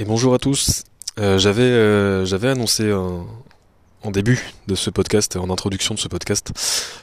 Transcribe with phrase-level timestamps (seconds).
[0.00, 0.84] Et bonjour à tous.
[1.18, 6.52] Euh, j'avais euh, j'avais annoncé en début de ce podcast, en introduction de ce podcast,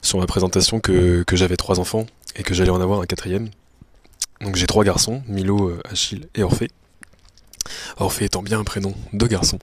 [0.02, 2.06] sur ma présentation que, que j'avais trois enfants
[2.38, 3.50] et que j'allais en avoir un quatrième.
[4.40, 6.70] Donc j'ai trois garçons, Milo, euh, Achille et Orphée.
[7.98, 9.60] Orphée étant bien un prénom de garçon.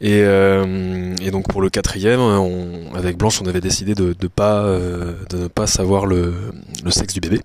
[0.00, 4.26] Et, euh, et donc pour le quatrième, on, avec Blanche, on avait décidé de, de
[4.26, 6.34] pas euh, de ne pas savoir le,
[6.82, 7.40] le sexe du bébé.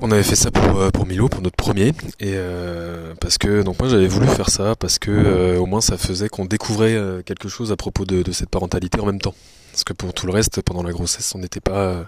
[0.00, 1.88] On avait fait ça pour, euh, pour Milo, pour notre premier,
[2.20, 5.80] et euh, parce que donc moi j'avais voulu faire ça parce que euh, au moins
[5.80, 9.34] ça faisait qu'on découvrait quelque chose à propos de, de, cette parentalité en même temps.
[9.72, 12.06] Parce que pour tout le reste, pendant la grossesse, on n'était pas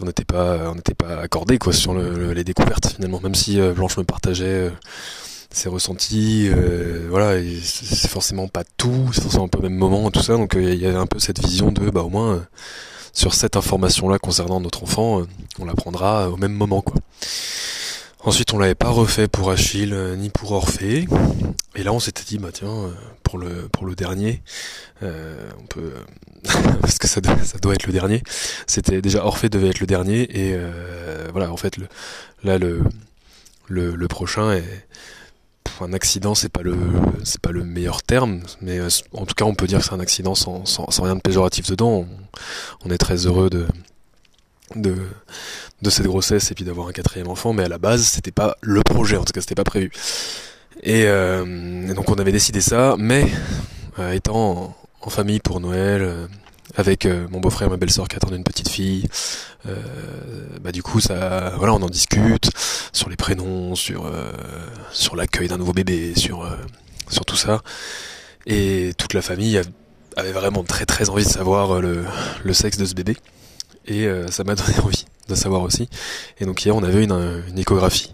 [0.00, 3.20] on n'était pas on n'était pas accordé quoi sur le, les découvertes finalement.
[3.20, 4.70] Même si Blanche me partageait
[5.50, 6.50] ses ressentis,
[7.08, 10.34] voilà, c'est forcément pas tout, c'est forcément pas le même moment, tout ça.
[10.34, 12.42] Donc il y avait un peu cette vision de bah au moins
[13.18, 15.24] sur cette information-là concernant notre enfant, euh,
[15.58, 16.94] on l'apprendra au même moment, quoi.
[18.24, 21.06] Ensuite, on l'avait pas refait pour Achille euh, ni pour Orphée.
[21.74, 24.42] Et là, on s'était dit, bah tiens, euh, pour le dernier,
[25.02, 25.92] euh, on peut
[26.80, 28.22] parce que ça doit, être le dernier.
[28.66, 31.76] C'était déjà Orphée devait être le dernier et euh, voilà, en fait,
[32.44, 34.86] là le prochain est
[35.82, 36.76] un accident, c'est pas le
[37.24, 39.94] c'est pas le meilleur terme, mais euh, en tout cas, on peut dire que c'est
[39.94, 40.64] un accident sans,
[41.02, 42.06] rien de péjoratif dedans.
[42.84, 43.66] On, est très heureux de
[45.82, 48.56] de cette grossesse et puis d'avoir un quatrième enfant, mais à la base, c'était pas
[48.60, 49.90] le projet, en tout cas, c'était pas prévu.
[50.82, 53.26] Et, euh, donc, on avait décidé ça, mais
[53.98, 56.28] euh, étant en, en, famille pour Noël
[56.76, 59.08] avec euh, mon beau-frère et ma belle-sœur qui attendent une petite fille.
[59.66, 59.76] Euh,
[60.60, 62.50] bah du coup ça, voilà, on en discute
[62.92, 64.32] sur les prénoms, sur euh,
[64.92, 66.56] sur l'accueil d'un nouveau bébé, sur euh,
[67.10, 67.62] sur tout ça.
[68.46, 69.60] Et toute la famille
[70.16, 72.04] avait vraiment très très envie de savoir euh, le,
[72.42, 73.16] le sexe de ce bébé.
[73.86, 75.88] Et euh, ça m'a donné envie de savoir aussi.
[76.40, 78.12] Et donc hier on avait une, une échographie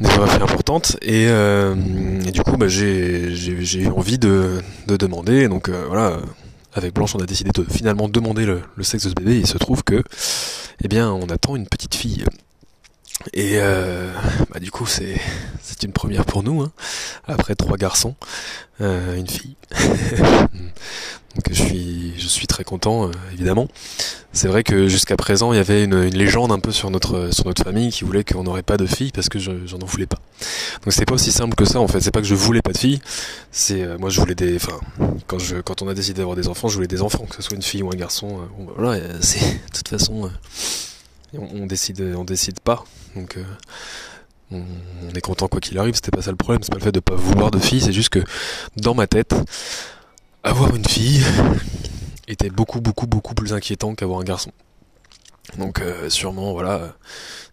[0.00, 5.68] une échographie importante et, et du coup bah, j'ai eu envie de, de demander donc
[5.68, 6.18] euh, voilà
[6.74, 9.36] avec Blanche, on a décidé de finalement demander le, sexe de ce bébé.
[9.36, 10.02] Et il se trouve que,
[10.82, 12.24] eh bien, on attend une petite fille.
[13.32, 14.12] Et euh,
[14.52, 15.20] bah, du coup, c'est
[15.62, 16.62] c'est une première pour nous.
[16.62, 16.72] Hein.
[17.26, 18.16] Après trois garçons,
[18.80, 19.56] euh, une fille.
[21.44, 23.68] Donc je suis je suis très content, euh, évidemment.
[24.32, 27.44] C'est vrai que jusqu'à présent, il y avait une, légende un peu sur notre sur
[27.46, 30.18] notre famille qui voulait qu'on n'aurait pas de fille parce que j'en en voulais pas.
[30.84, 32.00] Donc c'est pas aussi simple que ça en fait.
[32.00, 33.00] C'est pas que je voulais pas de fille.
[33.50, 34.56] C'est euh, moi je voulais des.
[34.56, 34.78] Enfin,
[35.26, 37.42] quand je quand on a décidé d'avoir des enfants, je voulais des enfants, que ce
[37.42, 38.38] soit une fille ou un garçon.
[38.38, 40.30] Euh, bah, voilà, c'est de toute façon,
[41.36, 42.84] on, décide on décide pas.
[43.16, 43.38] Donc
[44.50, 44.62] on,
[45.10, 45.94] on est content quoi qu'il arrive.
[45.94, 46.62] C'était pas ça le problème.
[46.62, 47.80] C'est pas le fait de pas vouloir de fille.
[47.82, 48.20] C'est juste que
[48.76, 49.34] dans ma tête,
[50.44, 51.24] avoir une fille
[52.28, 54.52] était beaucoup beaucoup beaucoup plus inquiétant qu'avoir un garçon.
[55.58, 56.96] Donc euh, sûrement voilà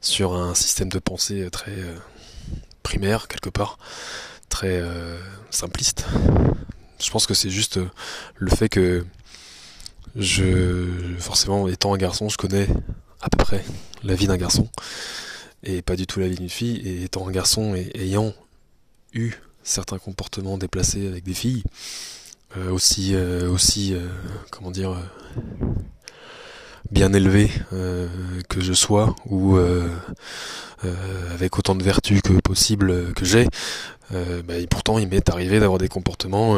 [0.02, 1.96] sur un système de pensée très euh,
[2.84, 3.80] primaire quelque part,
[4.50, 5.18] très euh,
[5.50, 6.06] simpliste.
[7.02, 7.80] Je pense que c'est juste
[8.36, 9.06] le fait que
[10.16, 12.68] je forcément étant un garçon, je connais
[13.22, 13.64] à peu près
[14.04, 14.70] la vie d'un garçon
[15.64, 18.34] et pas du tout la vie d'une fille et étant un garçon et ayant
[19.14, 19.32] eu
[19.64, 21.64] certains comportements déplacés avec des filles,
[22.72, 24.00] aussi euh, aussi euh,
[24.50, 24.96] comment dire
[26.92, 27.50] bien élevé
[28.50, 29.58] que je sois ou
[31.34, 33.48] avec autant de vertus que possible que j'ai
[34.12, 36.58] bah, et pourtant il m'est arrivé d'avoir des comportements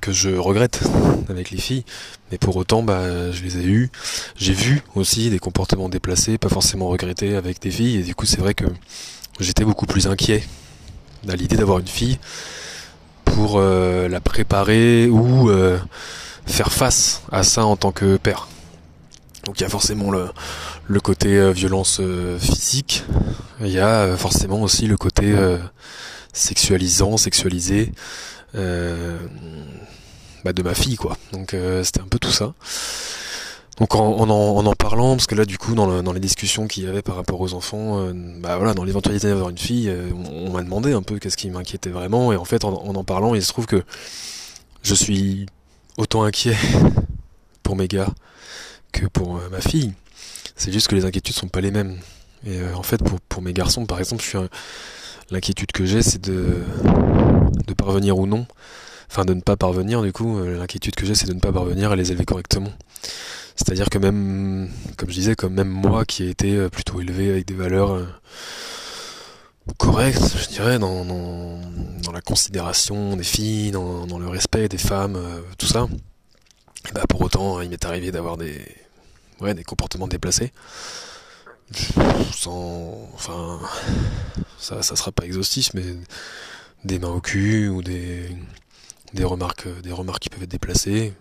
[0.00, 0.80] que je regrette
[1.28, 1.84] avec les filles
[2.32, 3.90] mais pour autant bah je les ai eus.
[4.36, 8.24] J'ai vu aussi des comportements déplacés pas forcément regrettés avec des filles et du coup
[8.24, 8.64] c'est vrai que
[9.40, 10.42] j'étais beaucoup plus inquiet
[11.28, 12.18] à l'idée d'avoir une fille
[13.24, 15.78] pour euh, la préparer ou euh,
[16.46, 18.48] faire face à ça en tant que père.
[19.44, 20.26] Donc il y a forcément le,
[20.86, 23.04] le côté euh, violence euh, physique,
[23.60, 25.34] il y a euh, forcément aussi le côté
[26.32, 27.92] sexualisant, sexualisé
[28.54, 31.16] bah, de ma fille quoi.
[31.32, 32.52] Donc c'était un peu tout ça.
[33.80, 36.20] Donc en, en, en, en, parlant, parce que là du coup dans, le, dans les
[36.20, 39.58] discussions qu'il y avait par rapport aux enfants, euh, bah voilà, dans l'éventualité d'avoir une
[39.58, 42.64] fille, euh, on, on m'a demandé un peu qu'est-ce qui m'inquiétait vraiment, et en fait
[42.64, 43.82] en, en, parlant, il se trouve que
[44.82, 45.46] je suis
[45.96, 46.56] autant inquiet
[47.62, 48.08] pour mes gars
[48.92, 49.92] que pour euh, ma fille.
[50.56, 51.98] C'est juste que les inquiétudes sont pas les mêmes.
[52.44, 54.38] Et euh, en fait pour, pour mes garçons par exemple, je suis
[55.30, 56.56] l'inquiétude que j'ai c'est de
[57.66, 58.46] de parvenir ou non,
[59.10, 61.52] enfin de ne pas parvenir du coup, euh, l'inquiétude que j'ai c'est de ne pas
[61.52, 62.72] parvenir à les élever correctement.
[63.56, 67.30] C'est-à-dire que même, comme je disais, comme même moi qui ai été euh, plutôt élevé
[67.30, 68.06] avec des valeurs euh,
[69.78, 71.04] correctes, je dirais, dans,
[72.12, 75.86] la considération des filles, dans, le respect des femmes, euh, tout ça,
[76.88, 78.60] et bah pour autant, il m'est arrivé d'avoir des,
[79.40, 80.52] des comportements déplacés.
[82.32, 83.60] sans, enfin,
[84.58, 85.84] ça, ça sera pas exhaustif, mais
[86.84, 88.28] des mains au cul ou des,
[89.14, 91.12] des remarques, des remarques qui peuvent être déplacées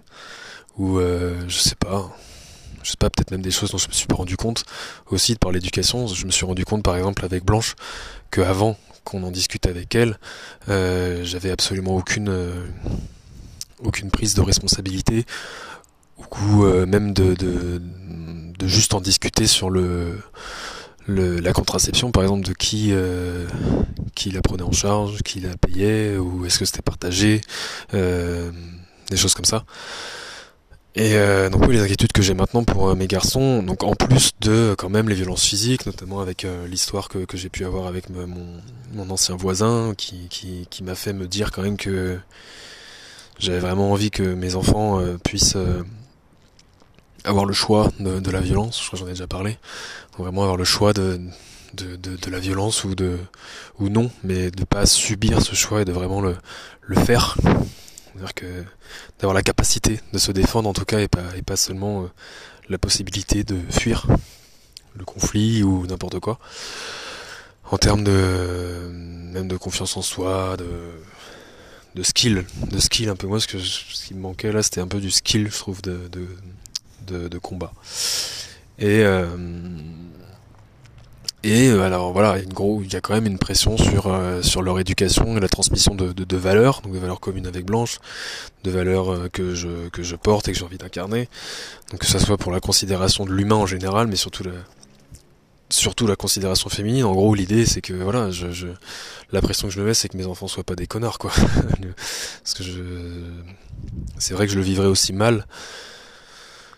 [0.80, 2.10] ou euh, je sais pas,
[2.82, 4.64] je sais pas, peut-être même des choses dont je me suis pas rendu compte
[5.12, 6.08] aussi par l'éducation.
[6.08, 7.76] Je me suis rendu compte, par exemple, avec Blanche,
[8.32, 10.18] que avant qu'on en discute avec elle,
[10.70, 12.66] euh, j'avais absolument aucune euh,
[13.84, 15.26] aucune prise de responsabilité
[16.42, 20.20] ou même de, de, juste en discuter sur le,
[21.08, 22.94] la contraception par exemple de qui
[24.16, 27.40] qui la prenait en charge qui la payait ou est-ce que c'était partagé
[27.94, 29.64] des choses comme ça
[30.96, 33.94] et euh, donc oui, les inquiétudes que j'ai maintenant pour euh, mes garçons, donc en
[33.94, 37.64] plus de quand même les violences physiques, notamment avec euh, l'histoire que, que j'ai pu
[37.64, 38.28] avoir avec mon,
[38.94, 42.18] mon ancien voisin, qui, qui, m'a fait me dire quand même que
[43.38, 45.84] j'avais vraiment envie que mes enfants euh, puissent euh,
[47.24, 49.52] avoir le choix de, de la violence, je crois que j'en ai déjà parlé,
[50.12, 51.22] donc vraiment avoir le choix de,
[51.76, 53.18] de, de, de la violence ou de
[53.80, 56.36] ou non, mais de pas subir ce choix et de vraiment le,
[56.82, 57.38] le faire.
[58.14, 58.64] C'est-à-dire que
[59.20, 62.08] d'avoir la capacité de se défendre en tout cas et pas, et pas seulement euh,
[62.70, 64.08] la possibilité de fuir
[64.96, 66.40] le conflit ou n'importe quoi.
[67.72, 70.68] En termes de même de confiance en soi, de
[71.96, 74.80] de skill, de skill un peu moi ce que ce qui me manquait là c'était
[74.80, 76.10] un peu du skill je trouve de,
[77.08, 77.74] de combat.
[78.80, 79.28] Et euh,
[81.44, 84.42] et euh, alors voilà, il gros, il y a quand même une pression sur euh,
[84.42, 87.66] sur leur éducation et la transmission de, de, de valeurs, donc de valeurs communes avec
[87.66, 88.00] Blanche,
[88.64, 91.30] de valeurs euh, que je que je porte et que j'ai envie d'incarner.
[91.92, 94.52] Donc que ça soit pour la considération de l'humain en général, mais surtout la
[95.70, 97.06] surtout la considération féminine.
[97.06, 98.68] En gros, l'idée c'est que voilà, je, je
[99.32, 101.32] la pression que je me mets, c'est que mes enfants soient pas des connards quoi.
[102.44, 102.82] Parce que je
[104.18, 105.46] c'est vrai que je le vivrais aussi mal.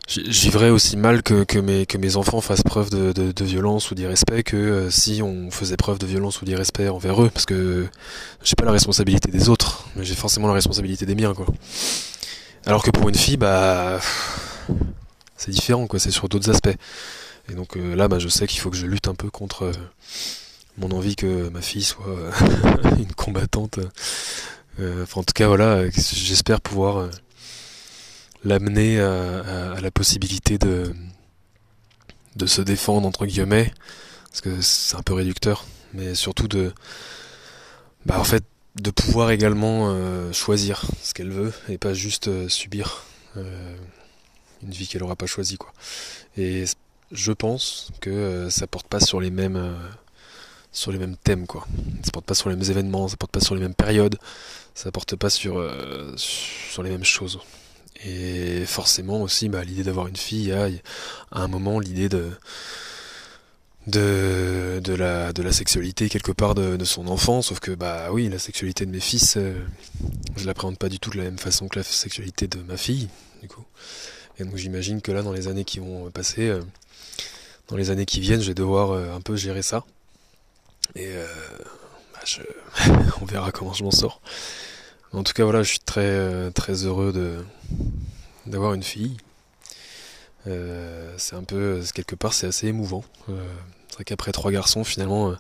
[0.08, 3.92] J'y vivrais aussi mal que, que, mes, que mes enfants fassent preuve de, de, violence
[3.92, 7.46] ou d'irrespect que euh, si on faisait preuve de violence ou d'irrespect envers eux, parce
[7.46, 7.88] que
[8.44, 11.46] j'ai pas la responsabilité des autres, mais j'ai forcément la responsabilité des miens, quoi.
[12.66, 14.00] Alors que pour une fille, bah,
[15.38, 16.00] c'est différent, quoi.
[16.00, 16.76] C'est sur d'autres aspects.
[17.50, 19.64] Et donc euh, là, bah, je sais qu'il faut que je lutte un peu contre
[19.64, 19.72] euh,
[20.78, 22.06] mon envie que ma fille soit
[22.98, 23.80] une combattante.
[24.80, 27.08] Enfin, en tout cas, voilà, j'espère pouvoir
[28.44, 30.94] l'amener à, à- à la possibilité de
[32.36, 33.74] de se défendre entre guillemets,
[34.30, 36.74] parce que c'est un peu réducteur, mais surtout de
[38.06, 38.44] bah en fait
[38.80, 43.04] de pouvoir également euh, choisir ce qu'elle veut et pas juste euh, subir
[43.38, 43.76] euh,
[44.64, 45.74] une vie qu'elle aura pas choisie quoi.
[46.38, 46.64] Et
[47.12, 49.74] je pense que euh, ça porte pas sur les mêmes euh,
[50.72, 51.68] sur les mêmes thèmes quoi.
[52.06, 54.18] Ça porte pas sur les mêmes événements, ça porte pas sur les mêmes périodes,
[54.74, 57.40] ça porte pas sur euh, sur les mêmes choses.
[58.06, 60.68] Et forcément aussi, bah, l'idée d'avoir une fille, a
[61.32, 62.32] à un moment l'idée de
[63.88, 67.42] de de la de la sexualité quelque part de, son enfant.
[67.42, 69.54] Sauf que bah oui, la sexualité de mes fils, euh,
[70.36, 73.10] je l'appréhende pas du tout de la même façon que la sexualité de ma fille,
[73.42, 73.66] du coup.
[74.40, 76.62] Et donc j'imagine que là, dans les années qui vont passer, euh,
[77.68, 79.86] dans les années qui viennent, je vais devoir euh, un peu gérer ça.
[80.96, 81.26] Et euh,
[82.14, 82.20] bah,
[83.22, 84.22] on verra comment je m'en sors.
[85.14, 87.14] En tout cas, voilà, je suis très euh, très heureux
[88.46, 89.18] d'avoir une fille.
[90.48, 93.04] Euh, c'est un peu, c'est- quelque part, c'est assez émouvant.
[93.30, 93.34] Euh,
[93.90, 95.36] c'est vrai qu'après trois garçons, finalement, euh,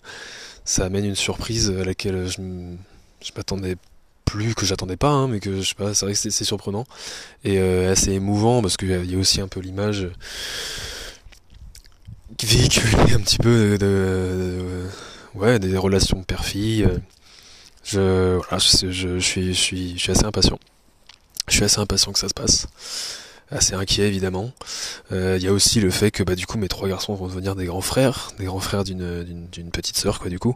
[0.65, 2.41] ça amène une surprise à laquelle je,
[3.21, 3.77] je m'attendais
[4.25, 6.86] plus, que j'attendais pas, hein, mais que je sais pas, c'est vrai que c'est surprenant
[7.43, 10.10] et euh, assez émouvant parce qu'il y a aussi un peu l'image
[12.43, 14.86] véhiculée un petit peu de-
[15.36, 16.88] ouais, des relations père-fille.
[17.83, 20.59] Je, voilà, je, je, suis, je suis, je suis assez impatient.
[21.47, 22.67] Je suis assez impatient que ça se passe.
[23.50, 24.53] Assez inquiet évidemment.
[25.11, 27.27] Euh, Il y a aussi le fait que bah du coup mes trois garçons vont
[27.27, 30.55] devenir des grands frères, des grands frères d'une petite sœur quoi du coup.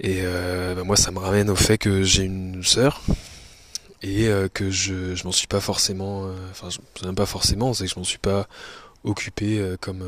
[0.00, 3.02] Et euh, bah, moi ça me ramène au fait que j'ai une sœur
[4.02, 7.84] et euh, que je je m'en suis pas forcément, enfin je même pas forcément, c'est
[7.84, 8.48] que je m'en suis pas
[9.04, 10.02] occupé comme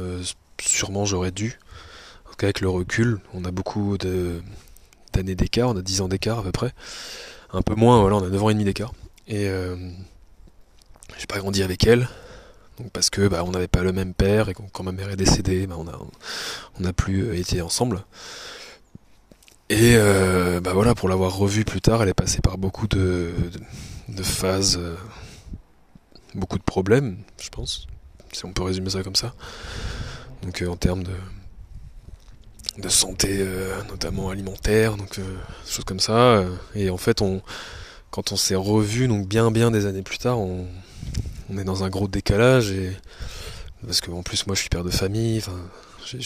[0.61, 1.61] sûrement j'aurais dû.
[2.27, 4.43] En tout cas avec le recul, on a beaucoup de
[5.19, 6.73] d'années d'écart, on a 10 ans d'écart à peu près.
[7.53, 8.93] Un peu moins, voilà, on a 9 ans et demi d'écart.
[9.27, 9.77] Et euh,
[11.19, 12.09] j'ai pas grandi avec elle.
[12.79, 15.17] Donc parce que bah, on n'avait pas le même père et quand ma mère est
[15.17, 15.99] décédée, bah, on a
[16.79, 18.05] on n'a plus euh, été ensemble.
[19.71, 23.33] Et euh, bah voilà, pour l'avoir revue plus tard, elle est passée par beaucoup de,
[24.09, 24.97] de, phases, euh,
[26.35, 27.87] beaucoup de problèmes, je pense,
[28.33, 29.35] si on peut résumer ça comme ça.
[30.43, 31.13] Donc en termes de
[32.79, 35.23] de santé, euh, notamment alimentaire, donc euh,
[35.65, 36.17] des choses comme ça.
[36.17, 37.23] euh, et en fait,
[38.11, 40.67] quand on s'est revu, donc bien bien des années plus tard, on,
[41.57, 42.93] est dans un gros décalage et
[43.85, 45.43] parce que en plus moi je suis père de famille,
[46.05, 46.17] je,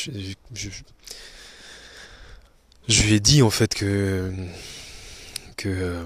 [3.05, 4.33] lui ai dit en fait que
[5.57, 6.05] que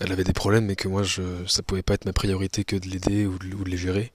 [0.00, 2.88] avait des problèmes, mais que moi, je, ça pouvait pas être ma priorité que de
[2.88, 4.12] l'aider ou, de- les gérer.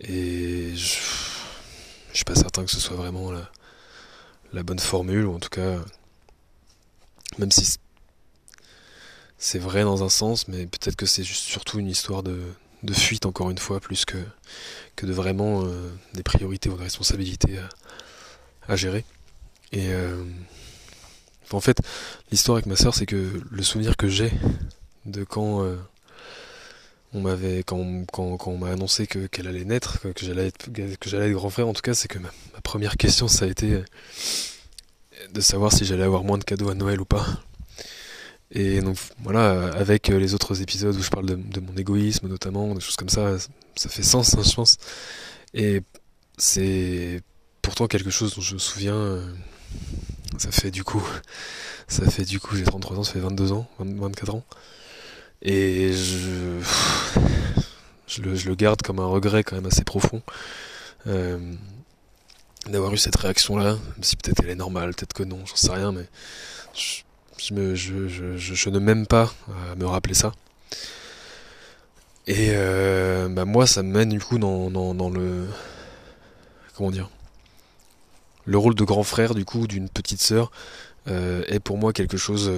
[0.00, 0.98] Et je,
[2.10, 3.50] je suis pas certain que ce soit vraiment la,
[4.52, 5.78] la bonne formule, ou en tout cas,
[7.38, 7.76] même si
[9.38, 12.40] c'est vrai dans un sens, mais peut-être que c'est surtout une histoire de,
[12.82, 14.18] de fuite, encore une fois, plus que,
[14.96, 17.68] que de vraiment euh, des priorités ou des responsabilités à,
[18.68, 19.04] à gérer.
[19.72, 20.24] Et euh,
[21.50, 21.80] en fait,
[22.30, 24.32] l'histoire avec ma sœur, c'est que le souvenir que j'ai
[25.06, 25.76] de quand euh,
[27.14, 31.08] on m'avait quand, quand, on m'a annoncé que qu'elle allait naître, que, j'allais être que
[31.08, 32.30] j'allais être grand frère, en tout cas, c'est que ma,
[32.62, 33.84] première question ça a été euh,
[35.32, 37.26] de savoir si j'allais avoir moins de cadeaux à Noël ou pas.
[38.54, 42.74] Et donc voilà, avec euh, les autres épisodes où je parle de, mon égoïsme notamment,
[42.74, 43.38] des choses comme ça,
[43.76, 44.76] ça fait sens, hein, je pense.
[45.54, 45.82] Et
[46.36, 47.22] c'est
[47.62, 48.94] pourtant quelque chose dont je me souviens.
[48.94, 49.32] euh,
[50.38, 51.02] ça fait du coup,
[51.88, 54.44] ça fait du coup, j'ai 33 ans, ça fait 22 ans, 20 24 ans.
[55.42, 56.60] Et je,
[58.06, 60.22] je, le, je le garde comme un regret quand même assez profond
[61.08, 61.38] euh,
[62.68, 65.72] d'avoir eu cette réaction-là, même si peut-être elle est normale, peut-être que non, j'en sais
[65.72, 66.06] rien, mais
[66.74, 69.32] je, me, je, je, je, ne m'aime pas
[69.72, 70.32] à me rappeler ça.
[72.28, 75.48] Et euh, bah moi, ça me mène du coup dans, dans, dans le.
[76.76, 77.10] Comment dire
[78.44, 80.52] Le rôle de grand frère, du coup, d'une petite sœur,
[81.08, 82.48] euh, est pour moi quelque chose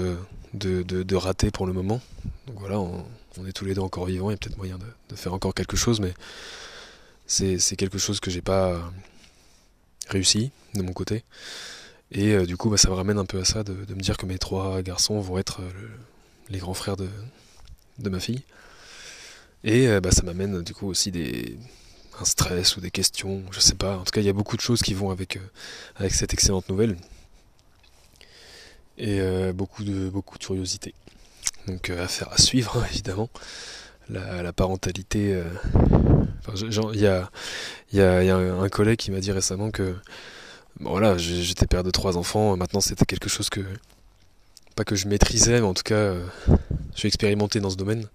[0.55, 2.01] de, raté pour le moment.
[2.47, 3.05] Donc voilà, on,
[3.47, 5.77] est tous les deux encore vivants, il y a peut-être moyen de, faire encore quelque
[5.77, 6.15] chose, mais
[7.27, 8.81] c'est quelque chose que j'ai pas
[10.09, 11.25] réussi de mon côté.
[12.13, 14.17] Et euh, du coup, bah, ça me ramène un peu à ça, de, me dire
[14.17, 15.91] que mes trois garçons vont être euh, le-
[16.51, 17.09] les grands frères de,
[18.09, 18.43] ma fille.
[19.65, 21.59] Et euh, bah, ça m'amène du coup aussi des
[22.21, 23.97] un stress ou des questions, je sais pas.
[23.97, 25.41] En tout cas, il y a beaucoup de choses qui vont avec
[25.97, 26.97] avec cette excellente nouvelle
[28.99, 30.95] et euh, beaucoup de beaucoup de curiosité.
[31.67, 33.29] Donc euh, affaire à suivre évidemment.
[34.11, 35.33] La, parentalité.
[35.33, 35.45] euh,
[36.93, 37.31] il y a
[37.93, 39.97] y a, un collègue qui m'a dit récemment que
[40.79, 42.57] voilà j'étais père de trois enfants.
[42.57, 43.63] Maintenant c'était quelque chose que
[44.77, 46.13] pas que je maîtrisais, mais en tout cas
[46.47, 48.07] je suis expérimenté dans ce domaine.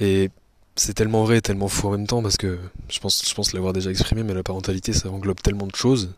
[0.00, 0.30] Et
[0.74, 2.58] c'est tellement vrai et tellement fou en même temps parce que
[2.88, 6.10] je pense, je pense l'avoir déjà exprimé, mais la parentalité ça englobe tellement de choses.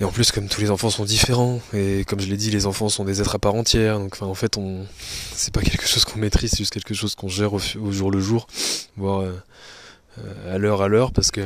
[0.00, 2.66] Et en plus, comme tous les enfants sont différents, et comme je l'ai dit, les
[2.66, 4.84] enfants sont des êtres à part entière, donc en fait, on,
[5.32, 8.18] c'est pas quelque chose qu'on maîtrise, c'est juste quelque chose qu'on gère au, jour le
[8.18, 8.48] jour,
[8.96, 9.32] voire euh,
[10.52, 11.42] à l'heure à l'heure, parce que.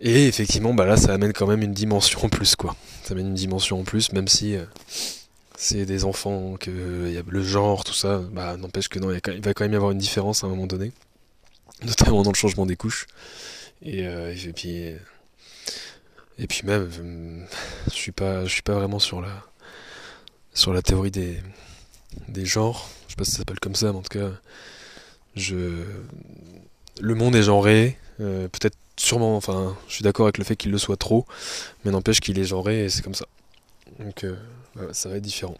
[0.00, 2.74] Et effectivement, bah là, ça amène quand même une dimension en plus, quoi.
[3.04, 4.64] Ça amène une dimension en plus, même si euh,
[5.56, 9.64] c'est des enfants, que le genre, tout ça, bah n'empêche que non, il va quand
[9.64, 10.90] même y avoir une différence à un moment donné,
[11.84, 13.06] notamment dans le changement des couches.
[13.80, 14.94] Et, euh, et puis.
[16.38, 16.88] Et puis même,
[17.86, 19.44] je suis pas, je suis pas vraiment sur la,
[20.54, 21.40] sur la théorie des,
[22.28, 22.88] des genres.
[23.06, 24.30] Je sais pas si ça s'appelle comme ça, mais en tout cas,
[25.36, 25.84] je,
[27.00, 27.98] le monde est genré.
[28.20, 31.26] euh, Peut-être, sûrement, enfin, je suis d'accord avec le fait qu'il le soit trop,
[31.84, 33.26] mais n'empêche qu'il est genré et c'est comme ça.
[33.98, 34.36] Donc, euh,
[34.92, 35.56] ça va être différent.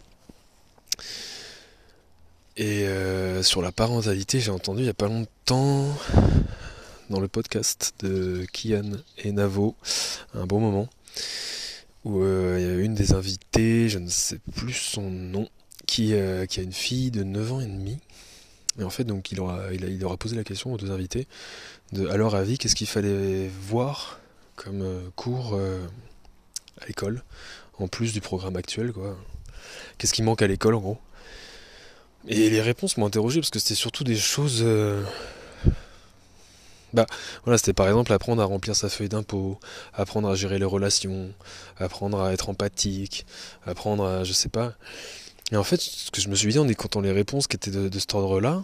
[2.57, 5.87] Et euh, sur la parentalité, j'ai entendu il y a pas longtemps
[7.09, 9.75] dans le podcast de Kian et Navo,
[10.33, 10.89] un bon moment,
[12.05, 15.49] où euh, il y a une des invitées, je ne sais plus son nom,
[15.85, 17.99] qui, euh, a une fille de 9 ans et demi.
[18.79, 21.27] Et en fait, donc, il, aura, il, a, posé la question aux deux invités,
[21.91, 24.19] de, à leur avis, qu'est-ce qu'il fallait voir
[24.55, 25.59] comme euh, cours
[26.81, 27.23] à l'école,
[27.79, 29.17] en plus du programme actuel, quoi?
[29.97, 30.97] Qu'est-ce qui manque à l'école, en gros?
[32.27, 34.63] Et les réponses m'ont interrogé, parce que c'était surtout des choses...
[36.93, 37.05] bah,
[37.43, 39.59] voilà, c'était par exemple apprendre à remplir sa feuille d'impôt,
[39.93, 41.31] apprendre à gérer les relations,
[41.77, 43.25] apprendre à être empathique,
[43.65, 44.73] apprendre à, je sais pas.
[45.51, 47.71] Et en fait, ce que je me suis dit en écoutant les réponses qui étaient
[47.71, 48.63] de, de cet ordre-là,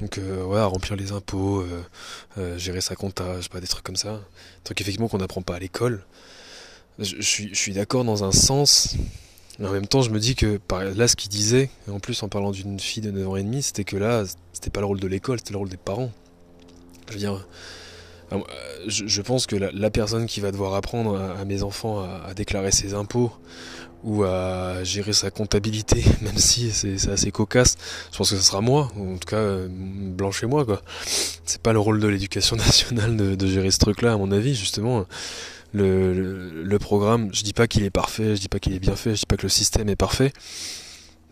[0.00, 1.84] donc euh, remplir les impôts, euh,
[2.38, 5.18] euh, gérer sa compta, je sais pas, des trucs comme ça, des trucs effectivement qu'on
[5.18, 6.04] n'apprend pas à l'école.
[6.98, 8.96] Je, suis, je suis d'accord dans un sens,
[9.58, 12.28] mais en même temps, je me dis que là, ce qu'il disait, en plus en
[12.28, 15.00] parlant d'une fille de 9 ans et demi, c'était que là, c'était pas le rôle
[15.00, 16.12] de l'école, c'était le rôle des parents.
[17.08, 17.46] Je veux dire,
[18.32, 18.38] euh,
[18.86, 22.72] je, je pense que la, personne qui va devoir apprendre à, mes enfants à, déclarer
[22.72, 23.32] ses impôts
[24.02, 27.76] ou à gérer sa comptabilité, même si c'est assez cocasse,
[28.12, 30.82] je pense que ce sera moi, ou en tout cas euh, Blanche et moi quoi.
[31.46, 35.06] C'est pas le rôle de l'éducation nationale de, gérer ce truc-là, à mon avis, justement.
[35.72, 38.78] Le, le, le programme, je dis pas qu'il est parfait, je dis pas qu'il est
[38.78, 40.32] bien fait, je dis pas que le système est parfait.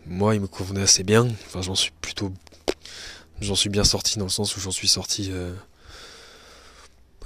[0.05, 1.27] Moi, il me convenait assez bien.
[1.47, 2.33] Enfin, j'en suis plutôt,
[3.43, 5.29] j'en suis bien sorti dans le sens où j'en suis sorti.
[5.31, 5.53] euh,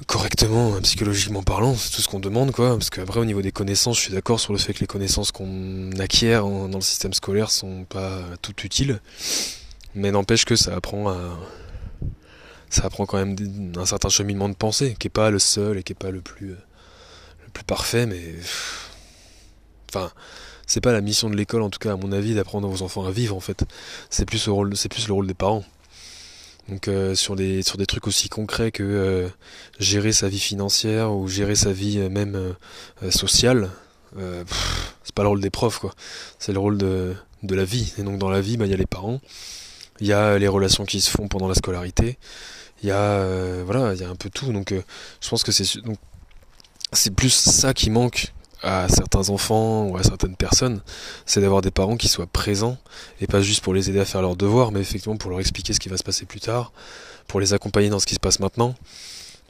[0.05, 2.77] correctement, hein, psychologiquement parlant, c'est tout ce qu'on demande, quoi.
[2.77, 5.31] Parce qu'après, au niveau des connaissances, je suis d'accord sur le fait que les connaissances
[5.31, 9.01] qu'on acquiert dans le système scolaire sont pas toutes utiles.
[9.95, 11.15] Mais n'empêche que ça apprend.
[12.69, 13.35] Ça apprend quand même
[13.77, 16.21] un certain cheminement de pensée, qui est pas le seul et qui est pas le
[16.21, 18.35] plus, le plus parfait, mais.
[19.89, 20.11] Enfin,
[20.67, 23.05] c'est pas la mission de l'école, en tout cas, à mon avis, d'apprendre aux enfants
[23.05, 23.63] à vivre, en fait.
[24.09, 25.63] C'est plus le rôle des parents.
[26.69, 29.29] Donc euh, sur des sur des trucs aussi concrets que euh,
[29.79, 32.55] gérer sa vie financière ou gérer sa vie euh, même
[33.09, 33.69] sociale,
[34.15, 35.93] c'est pas le rôle des profs quoi.
[36.39, 37.93] C'est le rôle de, de la vie.
[37.97, 39.21] Et donc dans la vie, bah, il y a les parents,
[39.99, 42.17] il y a les relations qui se font pendant la scolarité,
[42.83, 44.51] il y a voilà, il y a un peu tout.
[44.51, 44.73] Donc
[45.21, 45.97] je pense que c'est donc
[46.91, 48.33] c'est plus ça qui manque
[48.63, 50.81] à certains enfants ou à certaines personnes,
[51.25, 52.77] c'est d'avoir des parents qui soient présents
[53.21, 55.73] et pas juste pour les aider à faire leurs devoirs, mais effectivement pour leur expliquer
[55.73, 56.71] ce qui va se passer plus tard,
[57.27, 58.75] pour les accompagner dans ce qui se passe maintenant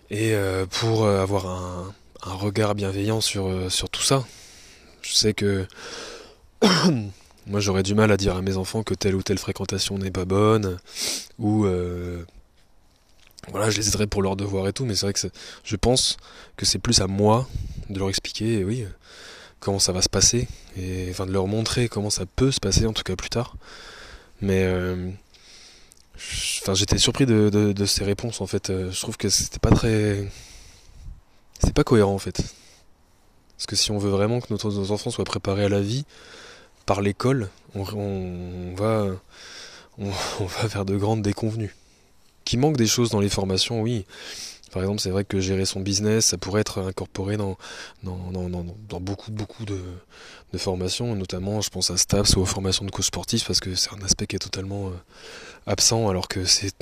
[0.09, 4.25] et euh, pour euh, avoir un, regard bienveillant sur, euh, sur tout ça.
[5.01, 5.65] Je sais que
[7.47, 10.11] moi j'aurais du mal à dire à mes enfants que telle ou telle fréquentation n'est
[10.11, 10.77] pas bonne
[11.39, 11.65] ou
[13.51, 15.20] voilà, je les aiderai pour leurs devoirs et tout, mais c'est vrai que
[15.63, 16.18] je pense
[16.58, 17.48] que c'est plus à moi
[17.89, 18.86] de leur expliquer, oui,
[19.60, 22.86] comment ça va se passer, et enfin de leur montrer comment ça peut se passer,
[22.86, 23.56] en tout cas plus tard.
[24.42, 25.10] Mais euh,
[26.74, 28.68] j'étais surpris de, ces réponses, en fait.
[28.68, 30.30] Je trouve que c'était pas très.
[31.60, 32.42] C'est pas cohérent, en fait.
[33.58, 36.06] Parce que si on veut vraiment que nos enfants soient préparés à la vie
[36.86, 37.84] par l'école, on,
[38.75, 39.08] va,
[39.98, 41.75] on, on va faire de grandes déconvenues
[42.48, 44.06] qui manque des choses dans les formations, oui.
[44.72, 47.58] Par exemple, c'est vrai que gérer son business, ça pourrait être incorporé dans,
[48.04, 49.77] dans, beaucoup, beaucoup de,
[50.58, 53.92] formations, notamment, je pense à STAPS ou aux formations de coach sportif, parce que c'est
[53.94, 54.92] un aspect qui est totalement euh,
[55.66, 56.74] absent, alors que c'est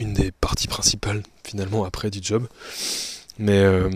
[0.00, 2.48] une des parties principales, finalement, après du job.
[3.38, 3.88] Mais euh,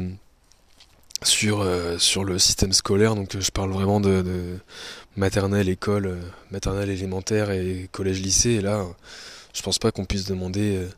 [1.25, 4.59] sur, euh, sur le système scolaire, donc je parle vraiment de, de
[5.17, 6.21] maternelle, école,
[6.53, 8.87] maternelle élémentaire et collège-lycée, et là
[9.53, 10.89] je pense pas qu'on puisse demander euh,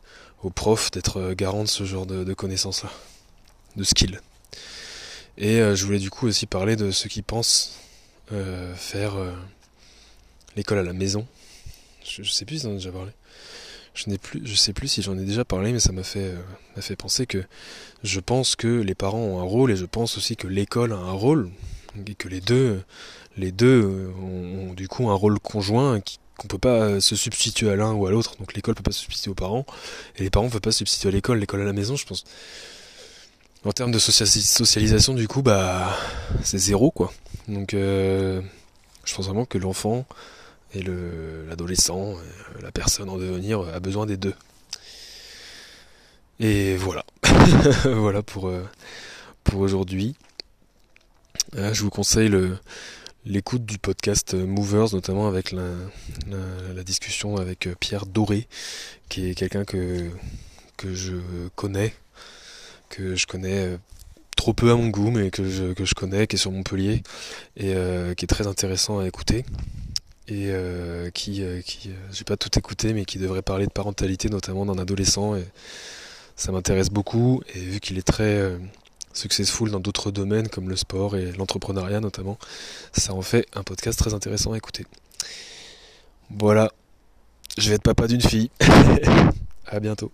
[0.42, 2.90] aux profs d'être euh, garant de ce genre de, connaissances-là,
[3.76, 4.20] de skills.
[5.36, 7.78] Et euh, je voulais du coup aussi parler de ceux qui pensent
[8.74, 9.14] faire
[10.56, 11.24] l'école à la maison.
[12.04, 13.12] Je, sais plus si j'en ai déjà parlé.
[13.94, 16.34] Je n'ai je sais plus si j'en ai déjà parlé, mais ça m'a fait,
[16.80, 17.44] fait penser que
[18.02, 20.96] je pense que les parents ont un rôle et je pense aussi que l'école a
[20.96, 21.50] un rôle
[22.06, 22.82] et que les deux,
[23.36, 27.70] les deux ont, ont du coup un rôle conjoint qui, qu'on peut pas se substituer
[27.70, 28.36] à l'un ou à l'autre.
[28.38, 29.66] Donc l'école peut pas se substituer aux parents
[30.16, 32.24] et les parents peuvent pas se substituer à l'école, l'école à la maison, je pense.
[33.64, 35.96] En termes de socialisation, du coup, bah
[36.42, 37.12] c'est zéro quoi.
[37.48, 38.42] Donc euh,
[39.04, 40.04] je pense vraiment que l'enfant
[40.74, 44.34] et l'adolescent, euh, la personne en devenir a besoin des deux.
[46.40, 47.04] Et voilà,
[47.84, 48.68] voilà pour euh,
[49.44, 50.14] pour aujourd'hui.
[51.54, 52.58] je vous conseille le
[53.26, 58.46] l'écoute du podcast Movers, notamment avec la, discussion avec Pierre Doré,
[59.08, 60.10] qui est quelqu'un que,
[60.76, 61.14] que je
[61.56, 61.94] connais,
[62.90, 63.78] que je connais
[64.36, 67.02] trop peu à mon goût, mais que je, que je connais, qui est sur Montpellier,
[67.56, 69.44] et euh, qui est très intéressant à écouter.
[70.28, 74.28] Et euh, qui, euh, qui j'ai pas tout écouté, mais qui devrait parler de parentalité,
[74.28, 75.44] notamment d'un adolescent, et
[76.36, 78.58] ça m'intéresse beaucoup, et vu qu'il est très
[79.14, 82.38] successful dans d'autres domaines comme le sport et l'entrepreneuriat notamment.
[82.92, 84.86] Ça en fait un podcast très intéressant à écouter.
[86.30, 86.72] Voilà,
[87.58, 88.50] je vais être papa d'une fille.
[89.66, 90.12] à bientôt.